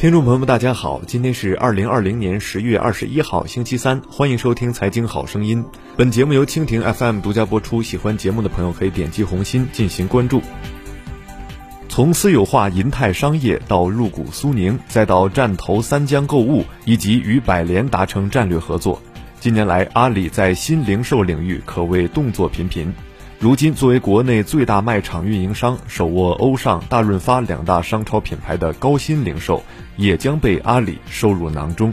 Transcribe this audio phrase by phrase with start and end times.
[0.00, 5.62] 听众朋友们，大家好，今天是二零二零年十月二十一号，星期三，欢迎收听《财经好声音》。
[5.94, 10.40] 本节目由蜻蜓 FM 独家播出，喜欢节目的朋友可以点击红心进行关注。
[11.90, 19.02] 从私有化银泰商业到入股苏宁，再到战投三江购物，以及与百联达成战略合作，
[19.38, 22.90] 近年来阿里在新零售领域可谓动作频频。
[23.40, 29.64] 如今，作为国内最大卖场运营商，手握欧尚、大润发两大商超品牌的高新零售，
[29.96, 31.90] 也将被阿里收入囊中。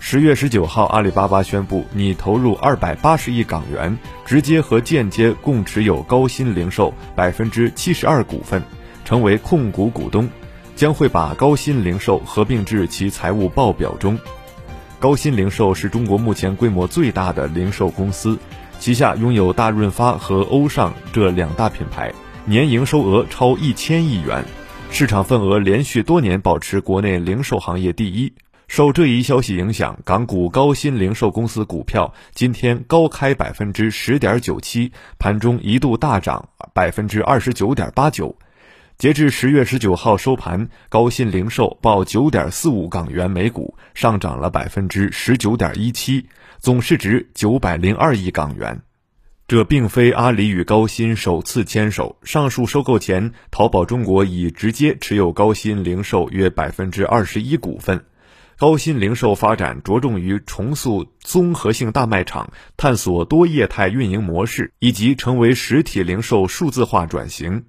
[0.00, 8.64] 十月十九号，阿里巴巴宣布拟投入二百八十亿港元，直接和间接共持有高新零售百分之七十二股份，
[9.04, 10.28] 成为控股股东，
[10.74, 14.18] 将会把高新零售合并至其财务报表中。
[14.98, 18.36] 高新零售是中国目前规模最大的零售公司。
[18.82, 22.12] 旗下拥有大润发和欧尚这两大品牌，
[22.44, 24.44] 年营收额超一千亿元，
[24.90, 28.32] 市场份额连续多年保持国内零售行业第一。
[28.66, 38.34] 受这一消息影响，港股高新零售公司股票今天高开百分之十点九七，盘中一度大涨百分之二十九点八九。
[39.02, 46.28] 截至十月十九号收盘，高新零售报九点四五港元每股，上涨了百分之十九点一七。
[46.60, 48.80] 总市值九百零二亿港元，
[49.48, 52.16] 这并非阿里与高新首次牵手。
[52.22, 58.04] 上述收购前，淘宝中国已直接持有高新零售约百分之二十一股份。
[58.56, 67.64] 高新零售发展着重于重塑综合性大卖场，探索多业态运营模式，以及成为实体零售数字化转型。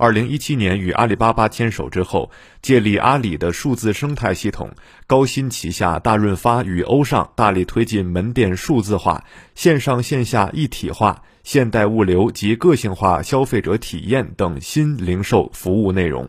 [0.00, 2.30] 二零一七年与阿里巴巴牵手之后，
[2.62, 4.70] 借力阿里的数字生态系统，
[5.08, 9.24] 高新旗下大润发与欧尚大力推进门店数字化、
[9.56, 16.28] 线上线下一体化、现代物流及个性化消费者体验等新零售服务内容。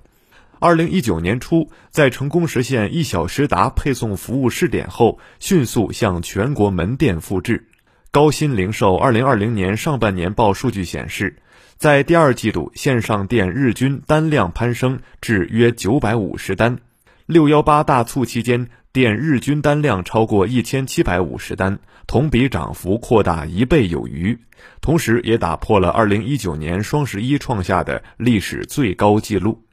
[0.57, 7.67] 二零一九年初，在成功实现一小时达配送服务试点后，迅速向全国门店复制。
[8.09, 11.37] 高新零售二零二零年上半年报数据显示。
[11.79, 16.79] 在第二季度，线上店日均单量攀升至约九百五十单，
[17.25, 24.37] 六幺八大促期间店日均单量超过一千七百五十单，同比涨幅扩大一倍有余，
[24.81, 29.63] 同时也打破了二零一九年双十一创下的历史最高纪录。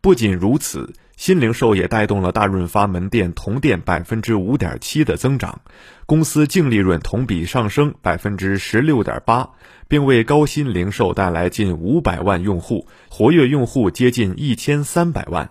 [0.00, 5.60] 不仅如此，新零售也带动了大润发门店同店百分之五点七的增长，
[6.06, 9.50] 公司净利润同比上升百分之十六点八。
[9.86, 15.50] 并为高新零售带来近五百万用户，活跃用户接近一千三百万。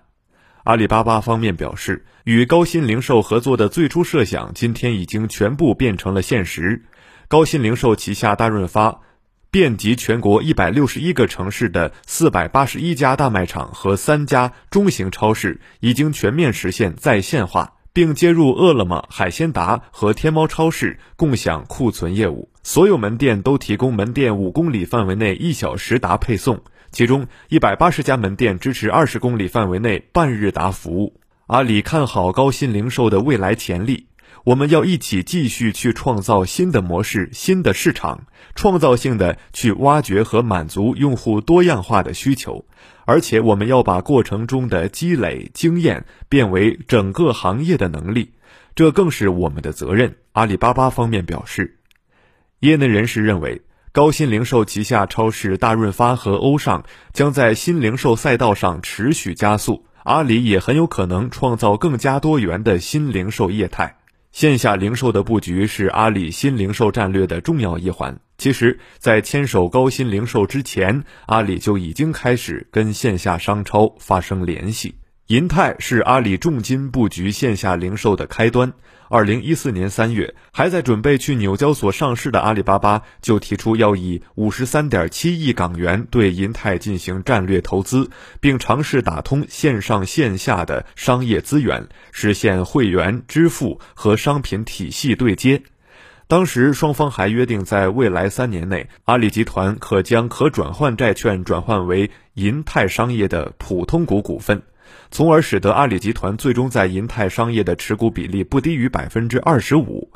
[0.63, 6.83] 阿里巴巴方面表示，与高新零售合作的最初设想，今天已经全部变成了现实。
[7.27, 9.01] 高新零售旗下大润发，
[9.53, 17.75] 遍及全国一百六十一个城市的四百八十一家大卖场和三家中型超市，已经全面实现在线化。
[17.93, 22.49] 并接入饿了么、海鲜达和天猫超市，共享库存业务。
[22.63, 26.59] 所有门店都提供门店五公里范围内一小时达配送，
[26.91, 31.21] 其中一百八十家门店支持二十公里范围内半日达服务。
[31.45, 34.07] 阿里看好高新零售的未来潜力。
[34.43, 42.65] 我们要一起继续去创造新的模式、新的市场，创造性的去挖掘和满足用户多样化的需求，
[43.05, 48.33] 而且我们要把过程中的积累经验变为整个行业的能力，
[48.75, 50.17] 这更是我们的责任。
[50.33, 51.79] 阿里巴巴方面表示，
[52.59, 53.61] 业内人士认为，
[53.91, 56.83] 高新零售旗下超市大润发和欧尚
[57.13, 63.97] 将在新零售赛道上持续加速，阿里也很有可能创造更加多元的新零售业态。
[64.33, 68.19] 线下零售的布局是阿里新零售战略的重要一环。
[68.35, 74.95] 其实，在牵手高新零售之前，阿里就已经开始跟线下商超发生联系。
[75.27, 78.73] 银泰是阿里重金布局线下零售的开端。
[79.07, 88.09] 二零一四年三月，还在准备去纽交所上市的阿里巴巴就提出要以五十三点七亿港元对银泰进行战略投资，
[88.41, 95.61] 并尝试打通线上线下的商业资源，实现会员、支付和商品体系对接。
[96.27, 104.61] 当时双方还约定，在未来三年内，阿里集团可将可转换债券转换为银泰商业的普通股股份。
[105.11, 110.09] 从而使得阿里集团最终在银泰商业的持股比例不低于百分之二十五。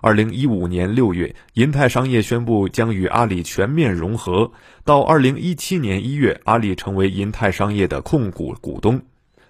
[0.00, 4.50] 二零一五年六月，银泰商业宣布将与阿里全面融合。
[4.84, 9.00] 到二零一七年一月，阿里成为银泰商业的控股股东。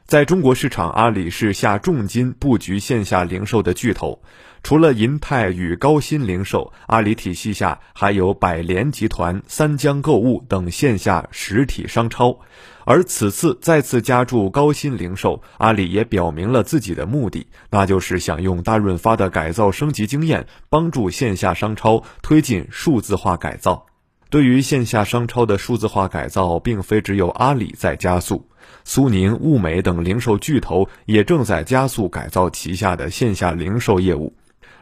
[0.07, 4.21] 在中国市场，阿里是下重金布局线下零售的巨头。
[4.63, 12.39] 除了银泰与高鑫零售，阿里体系下还有百联集团、三江购物等线下实体商超。
[12.85, 23.87] 而此次再次加注高鑫零售，阿里也表明了自己的目的，那就是想用大润发的改造升级经验，帮助线下商超推进数字化改造。
[24.35, 28.45] 对于线下商超的数字化改造，并非只有阿里在加速，
[28.83, 34.35] 苏宁、物美等零售巨头也正在加速改造旗下的线下零售业务。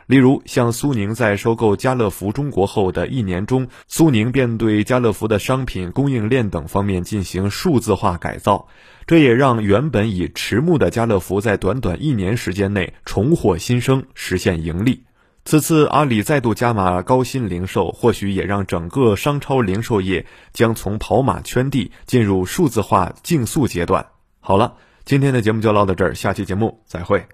[0.07, 8.69] 例如，像苏宁在收购家乐福中国后的一年中，苏宁便对家乐福的商品供应链等方面进行数字化改造，
[9.07, 15.03] 这也让原本已迟暮的家乐福在短短一年时间内重获新生，实现盈利。
[15.45, 24.07] 此次阿里再度加码高新零售，或许也让整个商超零售业将从跑马圈地进入数字化竞速阶段。
[24.41, 24.75] 好了，
[25.05, 27.27] 今天的节目就唠到这儿，下期节目再会。